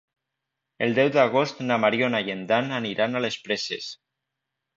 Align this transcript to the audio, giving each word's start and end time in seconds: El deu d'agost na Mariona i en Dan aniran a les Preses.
El 0.85 0.95
deu 0.99 1.11
d'agost 1.15 1.61
na 1.65 1.77
Mariona 1.83 2.23
i 2.29 2.33
en 2.37 2.41
Dan 2.53 2.73
aniran 2.79 3.13
a 3.13 3.23
les 3.27 3.39
Preses. 3.45 3.93